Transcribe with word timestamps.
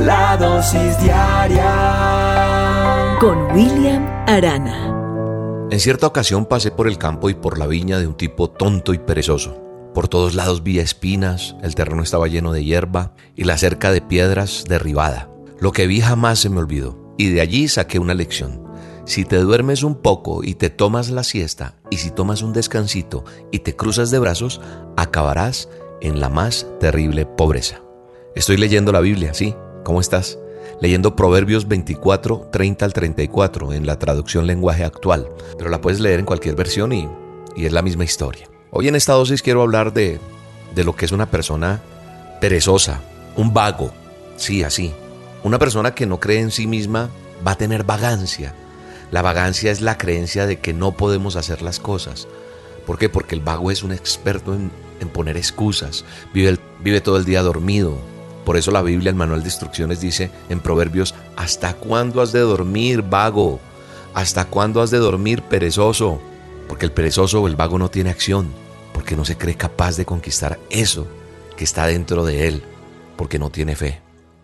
La 0.00 0.36
dosis 0.38 0.98
diaria 1.02 1.68
con 3.20 3.52
William 3.52 4.06
Arana. 4.26 5.68
En 5.70 5.78
cierta 5.78 6.06
ocasión 6.06 6.46
pasé 6.46 6.70
por 6.70 6.88
el 6.88 6.96
campo 6.96 7.28
y 7.28 7.34
por 7.34 7.58
la 7.58 7.66
viña 7.66 7.98
de 7.98 8.06
un 8.06 8.14
tipo 8.14 8.48
tonto 8.48 8.94
y 8.94 8.98
perezoso. 8.98 9.60
Por 9.92 10.08
todos 10.08 10.34
lados 10.34 10.62
vi 10.62 10.78
espinas, 10.78 11.54
el 11.62 11.74
terreno 11.74 12.02
estaba 12.02 12.28
lleno 12.28 12.54
de 12.54 12.64
hierba 12.64 13.12
y 13.36 13.44
la 13.44 13.58
cerca 13.58 13.92
de 13.92 14.00
piedras 14.00 14.64
derribada. 14.66 15.28
Lo 15.60 15.72
que 15.72 15.86
vi 15.86 16.00
jamás 16.00 16.38
se 16.38 16.48
me 16.48 16.60
olvidó 16.60 17.14
y 17.18 17.28
de 17.28 17.42
allí 17.42 17.68
saqué 17.68 17.98
una 17.98 18.14
lección. 18.14 18.64
Si 19.04 19.26
te 19.26 19.36
duermes 19.36 19.82
un 19.82 19.96
poco 19.96 20.42
y 20.42 20.54
te 20.54 20.70
tomas 20.70 21.10
la 21.10 21.24
siesta 21.24 21.74
y 21.90 21.98
si 21.98 22.10
tomas 22.10 22.40
un 22.40 22.54
descansito 22.54 23.26
y 23.52 23.58
te 23.58 23.76
cruzas 23.76 24.10
de 24.10 24.18
brazos, 24.18 24.62
acabarás 24.96 25.68
en 26.00 26.20
la 26.20 26.30
más 26.30 26.66
terrible 26.80 27.26
pobreza. 27.26 27.82
Estoy 28.34 28.56
leyendo 28.56 28.92
la 28.92 29.00
Biblia, 29.00 29.34
¿sí? 29.34 29.54
¿Cómo 29.84 30.00
estás? 30.00 30.38
leyendo 30.80 31.14
Proverbios 31.14 31.68
24, 31.68 32.48
30 32.50 32.84
al 32.84 32.92
34 32.92 33.72
en 33.72 33.86
la 33.86 33.98
traducción 33.98 34.46
lenguaje 34.46 34.84
actual, 34.84 35.28
pero 35.58 35.70
la 35.70 35.80
puedes 35.80 36.00
leer 36.00 36.20
en 36.20 36.26
cualquier 36.26 36.56
versión 36.56 36.92
y, 36.92 37.08
es 37.56 37.72
la 37.72 37.82
misma 37.82 38.04
historia. 38.04 38.48
Hoy 38.70 38.88
en 38.88 38.96
esta 38.96 39.12
dosis 39.12 39.42
quiero 39.42 39.60
hablar 39.60 39.92
de, 39.92 40.18
de 40.74 40.84
lo 40.84 40.96
que 40.96 41.04
es 41.04 41.12
una 41.12 41.30
persona 41.30 41.82
perezosa, 42.40 43.00
un 43.36 43.52
vago, 43.52 43.92
sí, 44.36 44.62
así. 44.62 44.94
Una 45.42 45.58
persona 45.58 45.94
que 45.94 46.06
no 46.06 46.20
cree 46.20 46.40
en 46.40 46.50
sí 46.50 46.66
misma 46.66 47.10
va 47.46 47.52
a 47.52 47.58
tener 47.58 47.84
vagancia. 47.84 48.54
La 49.10 49.20
vagancia 49.20 49.70
es 49.70 49.82
la 49.82 49.98
creencia 49.98 50.46
de 50.46 50.58
que 50.58 50.72
no 50.72 50.92
podemos 50.92 51.36
hacer 51.36 51.60
las 51.60 51.80
cosas. 51.80 52.28
¿Por 52.86 52.96
qué? 52.96 53.10
Porque 53.10 53.34
el 53.34 53.42
vago 53.42 53.70
es 53.70 53.82
un 53.82 53.92
experto 53.92 54.54
en, 54.54 54.70
poner 55.12 55.36
excusas. 55.36 56.04
Vive, 56.32 56.58
vive 56.82 57.00
todo 57.00 57.16
el 57.18 57.24
día 57.24 57.42
dormido, 57.42 57.98
por 58.44 58.56
eso 58.56 58.70
la 58.70 58.82
Biblia, 58.82 59.10
el 59.10 59.16
manual 59.16 59.42
de 59.42 59.48
instrucciones, 59.48 60.00
dice 60.00 60.30
en 60.48 60.60
Proverbios, 60.60 61.14
¿hasta 61.36 61.74
cuándo 61.74 62.22
has 62.22 62.32
de 62.32 62.40
dormir, 62.40 63.02
vago? 63.02 63.60
¿Hasta 64.14 64.46
cuándo 64.46 64.82
has 64.82 64.90
de 64.90 64.98
dormir, 64.98 65.42
perezoso? 65.42 66.20
Porque 66.68 66.86
el 66.86 66.92
perezoso 66.92 67.42
o 67.42 67.48
el 67.48 67.56
vago 67.56 67.78
no 67.78 67.90
tiene 67.90 68.10
acción, 68.10 68.48
porque 68.92 69.16
no 69.16 69.24
se 69.24 69.36
cree 69.36 69.56
capaz 69.56 69.96
de 69.96 70.04
conquistar 70.04 70.58
eso 70.70 71.06
que 71.56 71.64
está 71.64 71.86
dentro 71.86 72.24
de 72.24 72.48
él, 72.48 72.62
porque 73.16 73.38
no 73.38 73.50
tiene 73.50 73.76
fe. 73.76 74.00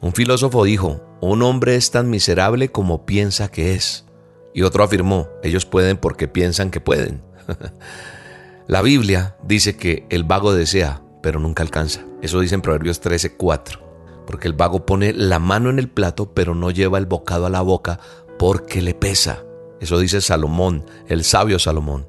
Un 0.00 0.12
filósofo 0.12 0.64
dijo, 0.64 1.02
un 1.20 1.42
hombre 1.42 1.76
es 1.76 1.90
tan 1.90 2.08
miserable 2.08 2.70
como 2.70 3.04
piensa 3.04 3.50
que 3.50 3.74
es. 3.74 4.06
Y 4.54 4.62
otro 4.62 4.82
afirmó, 4.82 5.28
ellos 5.42 5.66
pueden 5.66 5.96
porque 5.96 6.28
piensan 6.28 6.70
que 6.70 6.80
pueden. 6.80 7.22
la 8.66 8.80
Biblia 8.82 9.36
dice 9.42 9.76
que 9.76 10.06
el 10.08 10.24
vago 10.24 10.54
desea, 10.54 11.02
pero 11.22 11.40
nunca 11.40 11.62
alcanza. 11.62 12.04
Eso 12.22 12.40
dice 12.40 12.54
en 12.54 12.62
Proverbios 12.62 13.00
13, 13.00 13.36
4. 13.36 14.24
Porque 14.26 14.48
el 14.48 14.54
vago 14.54 14.86
pone 14.86 15.12
la 15.12 15.38
mano 15.38 15.70
en 15.70 15.78
el 15.78 15.88
plato, 15.88 16.32
pero 16.34 16.54
no 16.54 16.70
lleva 16.70 16.98
el 16.98 17.06
bocado 17.06 17.46
a 17.46 17.50
la 17.50 17.62
boca 17.62 18.00
porque 18.38 18.82
le 18.82 18.94
pesa. 18.94 19.44
Eso 19.80 19.98
dice 19.98 20.20
Salomón, 20.20 20.84
el 21.08 21.24
sabio 21.24 21.58
Salomón. 21.58 22.06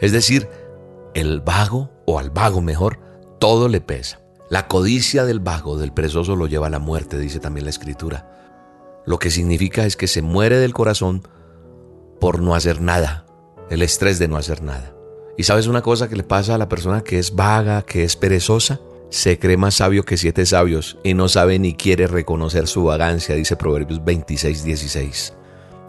Es 0.00 0.12
decir, 0.12 0.48
el 1.14 1.40
vago, 1.40 1.90
o 2.06 2.18
al 2.18 2.30
vago 2.30 2.60
mejor, 2.60 2.98
todo 3.38 3.68
le 3.68 3.80
pesa. 3.80 4.20
La 4.50 4.68
codicia 4.68 5.24
del 5.24 5.40
vago, 5.40 5.78
del 5.78 5.92
presoso, 5.92 6.36
lo 6.36 6.46
lleva 6.46 6.66
a 6.66 6.70
la 6.70 6.78
muerte, 6.78 7.18
dice 7.18 7.40
también 7.40 7.64
la 7.64 7.70
escritura. 7.70 8.28
Lo 9.06 9.18
que 9.18 9.30
significa 9.30 9.86
es 9.86 9.96
que 9.96 10.08
se 10.08 10.22
muere 10.22 10.58
del 10.58 10.74
corazón 10.74 11.26
por 12.20 12.40
no 12.40 12.54
hacer 12.54 12.80
nada, 12.80 13.26
el 13.70 13.82
estrés 13.82 14.18
de 14.18 14.28
no 14.28 14.36
hacer 14.36 14.62
nada. 14.62 14.94
¿Y 15.42 15.44
sabes 15.44 15.66
una 15.66 15.82
cosa 15.82 16.08
que 16.08 16.14
le 16.14 16.22
pasa 16.22 16.54
a 16.54 16.58
la 16.58 16.68
persona 16.68 17.02
que 17.02 17.18
es 17.18 17.34
vaga, 17.34 17.82
que 17.82 18.04
es 18.04 18.14
perezosa? 18.14 18.78
Se 19.10 19.40
cree 19.40 19.56
más 19.56 19.74
sabio 19.74 20.04
que 20.04 20.16
siete 20.16 20.46
sabios 20.46 20.98
y 21.02 21.14
no 21.14 21.28
sabe 21.28 21.58
ni 21.58 21.74
quiere 21.74 22.06
reconocer 22.06 22.68
su 22.68 22.84
vagancia, 22.84 23.34
dice 23.34 23.56
Proverbios 23.56 24.04
26, 24.04 24.62
16. 24.62 25.34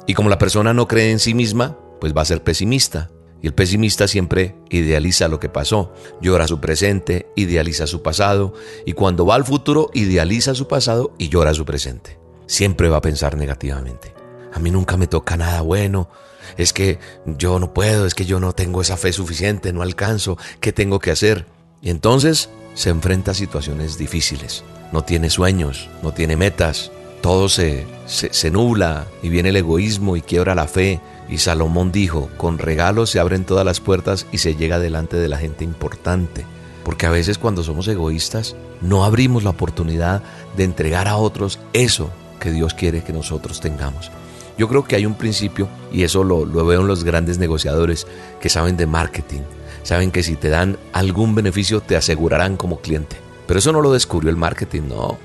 Y 0.07 0.15
como 0.15 0.31
la 0.31 0.39
persona 0.39 0.73
no 0.73 0.87
cree 0.87 1.11
en 1.11 1.19
sí 1.19 1.35
misma, 1.35 1.77
pues 2.01 2.17
va 2.17 2.23
a 2.23 2.25
ser 2.25 2.43
pesimista. 2.43 3.11
Y 3.43 3.45
el 3.45 3.53
pesimista 3.53 4.07
siempre 4.07 4.55
idealiza 4.71 5.27
lo 5.27 5.39
que 5.39 5.49
pasó, 5.49 5.93
llora 6.19 6.47
su 6.47 6.59
presente, 6.59 7.27
idealiza 7.35 7.85
su 7.85 8.01
pasado, 8.01 8.55
y 8.87 8.93
cuando 8.93 9.27
va 9.27 9.35
al 9.35 9.45
futuro 9.45 9.91
idealiza 9.93 10.55
su 10.55 10.67
pasado 10.67 11.13
y 11.19 11.29
llora 11.29 11.53
su 11.53 11.63
presente. 11.63 12.17
Siempre 12.47 12.89
va 12.89 12.97
a 12.97 13.01
pensar 13.01 13.37
negativamente. 13.37 14.22
A 14.53 14.59
mí 14.59 14.71
nunca 14.71 14.97
me 14.97 15.07
toca 15.07 15.35
nada 15.35 15.61
bueno, 15.61 16.09
es 16.57 16.73
que 16.73 16.99
yo 17.25 17.59
no 17.59 17.73
puedo, 17.73 18.05
es 18.05 18.13
que 18.13 18.25
yo 18.25 18.39
no 18.39 18.53
tengo 18.53 18.81
esa 18.81 18.97
fe 18.97 19.11
suficiente, 19.13 19.73
no 19.73 19.81
alcanzo, 19.81 20.37
¿qué 20.59 20.71
tengo 20.71 20.99
que 20.99 21.11
hacer? 21.11 21.45
Y 21.81 21.89
entonces 21.89 22.49
se 22.75 22.89
enfrenta 22.89 23.31
a 23.31 23.35
situaciones 23.35 23.97
difíciles, 23.97 24.63
no 24.91 25.03
tiene 25.03 25.29
sueños, 25.29 25.89
no 26.01 26.13
tiene 26.13 26.37
metas, 26.37 26.91
todo 27.21 27.47
se, 27.49 27.85
se, 28.05 28.51
nubla 28.51 29.07
y 29.21 29.29
viene 29.29 29.49
el 29.49 29.55
egoísmo 29.55 30.17
y 30.17 30.21
quiebra 30.21 30.55
la 30.55 30.67
fe. 30.67 30.99
Y 31.29 31.37
Salomón 31.37 31.93
dijo, 31.93 32.29
con 32.35 32.57
regalos 32.57 33.09
se 33.09 33.19
abren 33.19 33.45
todas 33.45 33.65
las 33.65 33.79
puertas 33.79 34.27
y 34.33 34.39
se 34.39 34.55
llega 34.55 34.77
delante 34.77 35.15
de 35.15 35.29
la 35.29 35.37
gente 35.37 35.63
importante. 35.63 36.45
Porque 36.83 37.05
a 37.05 37.11
veces 37.11 37.37
cuando 37.37 37.63
somos 37.63 37.87
egoístas 37.87 38.57
no 38.81 39.05
abrimos 39.05 39.45
la 39.45 39.51
oportunidad 39.51 40.21
de 40.57 40.65
entregar 40.65 41.07
a 41.07 41.15
otros 41.15 41.59
eso 41.71 42.09
que 42.41 42.51
Dios 42.51 42.73
quiere 42.73 43.05
que 43.05 43.13
nosotros 43.13 43.61
tengamos. 43.61 44.11
Yo 44.57 44.67
creo 44.67 44.83
que 44.83 44.95
hay 44.95 45.05
un 45.05 45.15
principio, 45.15 45.67
y 45.91 46.03
eso 46.03 46.23
lo, 46.23 46.45
veo 46.45 46.81
en 46.81 46.87
los 46.87 47.03
grandes 47.03 47.39
negociadores 47.39 48.07
que 48.39 48.49
saben 48.49 48.77
de 48.77 48.85
marketing. 48.85 49.41
Saben 49.83 50.11
que 50.11 50.23
si 50.23 50.35
te 50.35 50.49
dan 50.49 50.77
algún 50.93 51.35
beneficio 51.35 51.81
te 51.81 51.95
asegurarán 51.95 52.55
como 52.55 52.79
cliente. 52.79 53.17
Pero 53.47 53.59
eso 53.59 53.71
no 53.71 53.81
lo 53.81 53.91
descubrió 53.91 54.29
el 54.29 54.37
marketing, 54.37 54.83
no. 54.89 55.17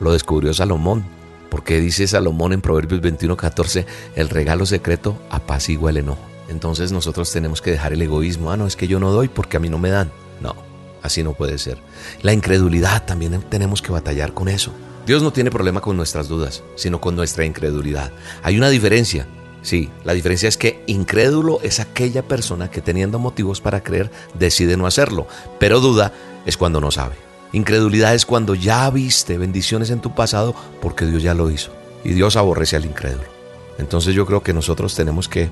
Lo 0.00 0.12
descubrió 0.12 0.54
Salomón. 0.54 1.04
Porque 1.50 1.80
dice 1.80 2.06
Salomón 2.06 2.52
en 2.52 2.60
Proverbios 2.60 3.00
21:14, 3.00 3.86
el 4.14 4.28
regalo 4.28 4.66
secreto 4.66 5.16
apacigua 5.30 5.90
el 5.90 5.98
enojo. 5.98 6.20
Entonces 6.48 6.92
nosotros 6.92 7.30
tenemos 7.32 7.60
que 7.60 7.72
dejar 7.72 7.92
el 7.92 8.02
egoísmo. 8.02 8.50
Ah, 8.50 8.56
no, 8.56 8.66
es 8.66 8.76
que 8.76 8.88
yo 8.88 9.00
no 9.00 9.10
doy 9.10 9.28
porque 9.28 9.56
a 9.56 9.60
mí 9.60 9.68
no 9.68 9.78
me 9.78 9.90
dan. 9.90 10.10
No, 10.40 10.54
así 11.02 11.22
no 11.22 11.34
puede 11.34 11.58
ser. 11.58 11.78
La 12.22 12.32
incredulidad 12.32 13.04
también 13.04 13.42
tenemos 13.48 13.82
que 13.82 13.92
batallar 13.92 14.32
con 14.32 14.48
eso. 14.48 14.72
Dios 15.06 15.22
no 15.22 15.32
tiene 15.32 15.52
problema 15.52 15.80
con 15.80 15.96
nuestras 15.96 16.26
dudas, 16.26 16.64
sino 16.74 17.00
con 17.00 17.14
nuestra 17.14 17.44
incredulidad. 17.44 18.10
Hay 18.42 18.58
una 18.58 18.68
diferencia. 18.70 19.28
Sí, 19.62 19.88
la 20.04 20.14
diferencia 20.14 20.48
es 20.48 20.56
que 20.56 20.82
incrédulo 20.86 21.60
es 21.62 21.78
aquella 21.78 22.26
persona 22.26 22.70
que 22.70 22.80
teniendo 22.80 23.20
motivos 23.20 23.60
para 23.60 23.84
creer 23.84 24.10
decide 24.34 24.76
no 24.76 24.86
hacerlo, 24.86 25.28
pero 25.60 25.78
duda 25.80 26.12
es 26.44 26.56
cuando 26.56 26.80
no 26.80 26.90
sabe. 26.90 27.14
Incredulidad 27.52 28.14
es 28.14 28.26
cuando 28.26 28.56
ya 28.56 28.90
viste 28.90 29.38
bendiciones 29.38 29.90
en 29.90 30.00
tu 30.00 30.12
pasado 30.12 30.56
porque 30.82 31.06
Dios 31.06 31.22
ya 31.22 31.34
lo 31.34 31.50
hizo. 31.50 31.72
Y 32.02 32.10
Dios 32.10 32.36
aborrece 32.36 32.74
al 32.74 32.84
incrédulo. 32.84 33.28
Entonces 33.78 34.14
yo 34.14 34.26
creo 34.26 34.42
que 34.42 34.52
nosotros 34.52 34.96
tenemos 34.96 35.28
que, 35.28 35.50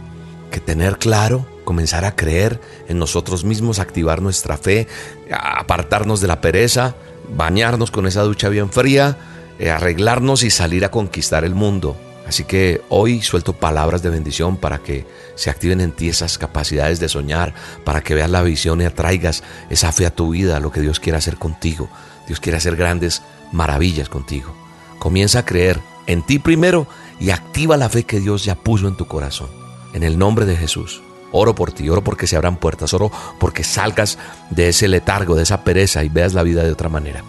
que 0.51 0.59
tener 0.59 0.99
claro, 0.99 1.47
comenzar 1.65 2.05
a 2.05 2.17
creer 2.17 2.61
en 2.89 2.99
nosotros 2.99 3.45
mismos, 3.45 3.79
activar 3.79 4.21
nuestra 4.21 4.57
fe, 4.57 4.89
apartarnos 5.31 6.21
de 6.21 6.29
la 6.29 6.41
pereza, 6.41 6.97
bañarnos 7.37 7.91
con 7.91 8.07
esa 8.07 8.23
ducha 8.23 8.49
bien 8.49 8.71
fría, 8.71 9.17
eh, 9.59 9.71
arreglarnos 9.71 10.43
y 10.43 10.51
salir 10.51 10.85
a 10.85 10.91
conquistar 10.91 11.45
el 11.45 11.55
mundo. 11.55 11.97
Así 12.27 12.45
que 12.45 12.81
hoy 12.89 13.21
suelto 13.21 13.53
palabras 13.53 14.03
de 14.03 14.11
bendición 14.11 14.57
para 14.57 14.79
que 14.79 15.07
se 15.35 15.51
activen 15.51 15.81
en 15.81 15.93
ti 15.93 16.09
esas 16.09 16.39
capacidades 16.39 16.99
de 16.99 17.09
soñar, 17.09 17.55
para 17.85 18.03
que 18.03 18.15
veas 18.15 18.31
la 18.31 18.43
visión 18.43 18.81
y 18.81 18.85
atraigas 18.85 19.43
esa 19.69 19.93
fe 19.93 20.07
a 20.07 20.15
tu 20.15 20.31
vida, 20.31 20.61
lo 20.61 20.73
que 20.73 20.81
Dios 20.81 21.01
quiere 21.01 21.19
hacer 21.19 21.37
contigo. 21.37 21.89
Dios 22.27 22.41
quiere 22.41 22.57
hacer 22.57 22.77
grandes 22.77 23.23
maravillas 23.53 24.09
contigo. 24.09 24.55
Comienza 24.99 25.41
a 25.41 25.45
creer 25.45 25.81
en 26.07 26.23
ti 26.23 26.39
primero 26.39 26.87
y 27.21 27.31
activa 27.31 27.77
la 27.77 27.91
fe 27.91 28.05
que 28.05 28.21
Dios 28.21 28.45
ya 28.45 28.55
puso 28.55 28.89
en 28.89 28.97
tu 28.97 29.07
corazón. 29.07 29.51
En 29.93 30.03
el 30.03 30.19
nombre 30.19 30.47
de 30.47 30.57
Jesús. 30.57 31.03
Oro 31.31 31.55
por 31.55 31.73
ti, 31.73 31.89
oro 31.89 32.03
porque 32.03 32.27
se 32.27 32.37
abran 32.37 32.57
puertas, 32.57 32.95
oro 32.95 33.11
porque 33.39 33.65
salgas 33.65 34.19
de 34.51 34.69
ese 34.69 34.89
letargo, 34.89 35.35
de 35.35 35.43
esa 35.43 35.65
pereza 35.65 36.05
y 36.05 36.09
veas 36.09 36.33
la 36.33 36.43
vida 36.43 36.63
de 36.63 36.73
otra 36.73 36.89
manera. 36.89 37.23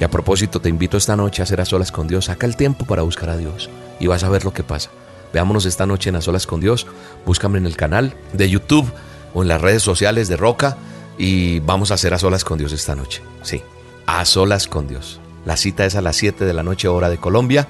Y 0.00 0.04
a 0.04 0.10
propósito, 0.10 0.60
te 0.60 0.68
invito 0.68 0.96
esta 0.96 1.16
noche 1.16 1.42
a 1.42 1.44
hacer 1.44 1.60
a 1.60 1.64
solas 1.64 1.90
con 1.90 2.06
Dios. 2.06 2.26
Saca 2.26 2.46
el 2.46 2.56
tiempo 2.56 2.84
para 2.84 3.02
buscar 3.02 3.30
a 3.30 3.36
Dios 3.36 3.68
y 3.98 4.06
vas 4.06 4.22
a 4.22 4.28
ver 4.28 4.44
lo 4.44 4.52
que 4.52 4.62
pasa. 4.62 4.90
Veámonos 5.32 5.66
esta 5.66 5.86
noche 5.86 6.10
en 6.10 6.16
A 6.16 6.20
Solas 6.20 6.46
con 6.46 6.60
Dios. 6.60 6.86
Búscame 7.26 7.58
en 7.58 7.66
el 7.66 7.76
canal 7.76 8.14
de 8.32 8.48
YouTube 8.48 8.90
o 9.34 9.42
en 9.42 9.48
las 9.48 9.60
redes 9.60 9.82
sociales 9.82 10.28
de 10.28 10.36
Roca 10.36 10.76
y 11.18 11.60
vamos 11.60 11.90
a 11.90 11.94
hacer 11.94 12.14
a 12.14 12.18
solas 12.18 12.44
con 12.44 12.58
Dios 12.58 12.72
esta 12.72 12.94
noche. 12.94 13.22
Sí, 13.42 13.62
a 14.06 14.24
solas 14.24 14.68
con 14.68 14.86
Dios. 14.88 15.20
La 15.44 15.56
cita 15.56 15.84
es 15.84 15.96
a 15.96 16.02
las 16.02 16.16
7 16.16 16.44
de 16.44 16.54
la 16.54 16.62
noche 16.62 16.88
hora 16.88 17.10
de 17.10 17.18
Colombia 17.18 17.68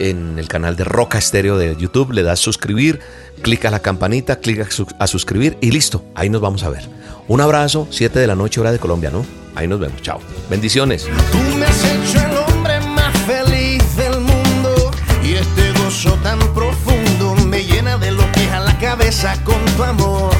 en 0.00 0.38
el 0.38 0.48
canal 0.48 0.76
de 0.76 0.84
Roca 0.84 1.18
Estéreo 1.18 1.58
de 1.58 1.76
YouTube, 1.76 2.12
le 2.12 2.22
das 2.22 2.40
suscribir, 2.40 3.00
clica 3.42 3.70
la 3.70 3.80
campanita, 3.80 4.40
clica 4.40 4.66
a 4.98 5.06
suscribir 5.06 5.58
y 5.60 5.70
listo, 5.70 6.02
ahí 6.14 6.30
nos 6.30 6.40
vamos 6.40 6.62
a 6.62 6.70
ver. 6.70 6.88
Un 7.28 7.40
abrazo, 7.40 7.86
7 7.90 8.18
de 8.18 8.26
la 8.26 8.34
noche 8.34 8.60
hora 8.60 8.72
de 8.72 8.78
Colombia, 8.78 9.10
¿no? 9.10 9.39
Ahí 9.54 9.66
nos 9.66 9.80
vemos, 9.80 10.00
chao. 10.02 10.20
Bendiciones. 10.48 11.06
Tú 11.32 11.38
me 11.56 11.66
has 11.66 11.84
hecho 11.84 12.24
el 12.24 12.36
hombre 12.36 12.80
más 12.80 13.16
feliz 13.26 13.96
del 13.96 14.20
mundo 14.20 14.90
y 15.22 15.34
este 15.34 15.72
gozo 15.82 16.12
tan 16.22 16.38
profundo 16.54 17.34
me 17.46 17.64
llena 17.64 17.98
de 17.98 18.12
lo 18.12 18.22
que 18.32 18.48
a 18.50 18.60
la 18.60 18.76
cabeza 18.78 19.34
con 19.44 19.62
tu 19.76 19.84
amor. 19.84 20.34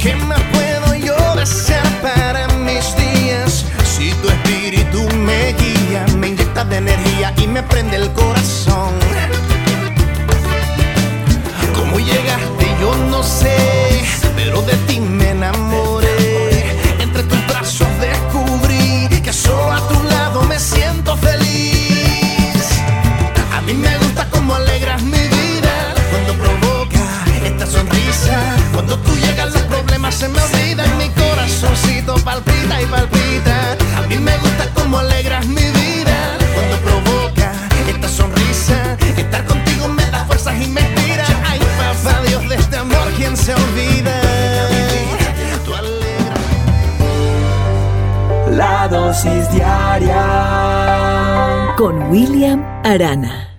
¿Qué 0.00 0.14
más 0.16 0.40
puedo 0.52 0.94
yo 0.94 1.36
desear 1.36 1.86
para 2.00 2.48
mis 2.58 2.94
días 2.96 3.64
si 3.84 4.12
tu 4.14 4.28
espíritu 4.28 5.02
me 5.16 5.52
guía, 5.54 6.06
me 6.18 6.28
inyecta 6.28 6.64
de 6.64 6.76
energía 6.76 7.34
y 7.38 7.46
me 7.46 7.62
prende 7.62 7.96
el 7.96 8.12
corazón? 8.12 8.25
Palpita 32.24 32.82
y 32.82 32.86
palpita. 32.86 33.76
A 33.96 34.02
mí 34.08 34.16
me 34.18 34.36
gusta 34.38 34.68
cómo 34.74 34.98
alegras 34.98 35.46
mi 35.46 35.54
vida 35.54 36.36
cuando 36.54 36.76
provoca 36.78 37.52
esta 37.88 38.08
sonrisa. 38.08 38.96
Estar 39.16 39.44
contigo 39.46 39.88
me 39.88 40.04
da 40.10 40.24
fuerzas 40.24 40.54
y 40.60 40.66
me 40.68 40.80
inspira. 40.80 41.24
Ay, 41.44 41.60
papá 41.78 42.22
Dios 42.26 42.48
de 42.48 42.56
este 42.56 42.76
amor, 42.76 43.12
¿quién 43.16 43.36
se 43.36 43.54
olvida? 43.54 44.20
Tú 45.64 45.74
alegras 45.74 46.40
La 48.50 48.88
dosis 48.88 49.50
diaria 49.50 50.24
Con 51.76 52.10
William 52.10 52.64
Arana. 52.84 53.55